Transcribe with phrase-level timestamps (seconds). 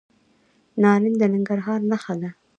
[0.81, 2.29] نارنج د ننګرهار نښه ده.